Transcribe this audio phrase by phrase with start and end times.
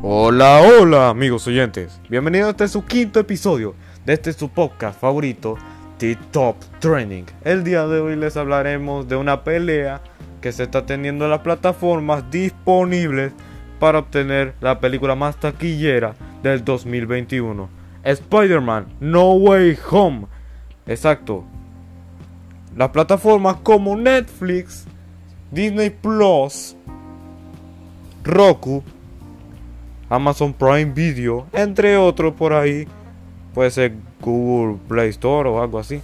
[0.00, 3.74] Hola, hola amigos oyentes, bienvenidos a este su quinto episodio
[4.06, 5.56] de este su podcast favorito,
[5.98, 7.24] The Top Training.
[7.42, 10.00] El día de hoy les hablaremos de una pelea
[10.40, 13.32] que se está teniendo en las plataformas disponibles
[13.80, 17.68] para obtener la película más taquillera del 2021.
[18.04, 20.26] Spider-Man No Way Home.
[20.86, 21.44] Exacto.
[22.76, 24.86] Las plataformas como Netflix,
[25.50, 26.76] Disney Plus,
[28.22, 28.84] Roku,
[30.10, 32.86] Amazon Prime Video, entre otros por ahí,
[33.54, 36.00] puede ser Google Play Store o algo así,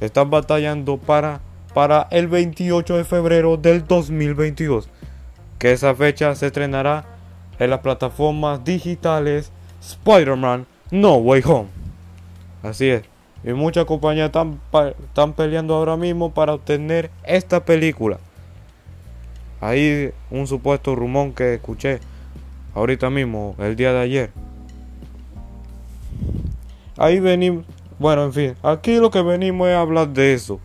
[0.00, 1.40] están batallando para,
[1.74, 4.88] para el 28 de febrero del 2022,
[5.58, 7.04] que esa fecha se estrenará
[7.58, 11.68] en las plataformas digitales Spider-Man No Way Home.
[12.62, 13.02] Así es.
[13.44, 14.60] Y muchas compañías están,
[15.02, 18.18] están peleando ahora mismo para obtener esta película.
[19.60, 22.00] Hay un supuesto rumor que escuché
[22.74, 24.30] ahorita mismo, el día de ayer.
[26.96, 27.64] Ahí venimos,
[27.98, 30.60] bueno, en fin, aquí lo que venimos es hablar de eso.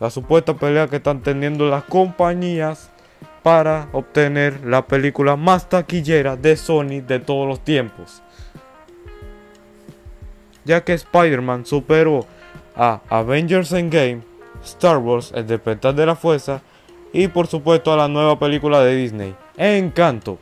[0.00, 2.90] La supuesta pelea que están teniendo las compañías
[3.42, 8.22] para obtener la película más taquillera de Sony de todos los tiempos
[10.66, 12.26] ya que Spider-Man superó
[12.76, 14.20] a Avengers Endgame,
[14.62, 16.60] Star Wars, El Despertar de la Fuerza
[17.12, 20.38] y por supuesto a la nueva película de Disney, Encanto.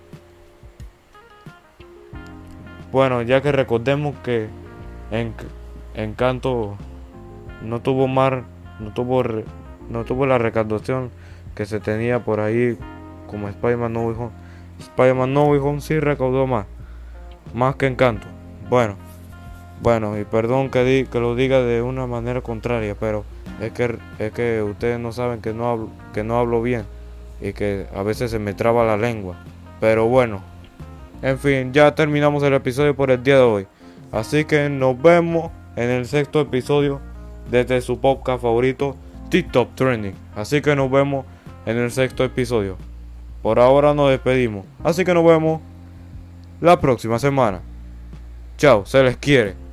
[2.94, 4.46] Bueno, ya que recordemos que
[5.96, 6.76] Encanto
[7.60, 8.44] no tuvo más,
[8.78, 9.20] no tuvo,
[9.90, 11.10] no tuvo la recaudación
[11.56, 12.78] que se tenía por ahí
[13.26, 14.30] como Spider-Man No Way Home.
[14.78, 16.66] Spider-Man No Way sí recaudó más,
[17.52, 18.28] más que Encanto.
[18.70, 18.94] Bueno,
[19.82, 23.24] bueno, y perdón que, que lo diga de una manera contraria, pero
[23.60, 26.84] es que, es que ustedes no saben que no, hablo, que no hablo bien
[27.40, 29.34] y que a veces se me traba la lengua.
[29.80, 30.53] Pero bueno,
[31.24, 33.66] en fin, ya terminamos el episodio por el día de hoy.
[34.12, 37.00] Así que nos vemos en el sexto episodio
[37.50, 38.94] desde su podcast favorito,
[39.30, 40.14] TikTok Trending.
[40.36, 41.24] Así que nos vemos
[41.64, 42.76] en el sexto episodio.
[43.40, 44.66] Por ahora nos despedimos.
[44.84, 45.62] Así que nos vemos
[46.60, 47.62] la próxima semana.
[48.58, 49.63] Chao, se les quiere.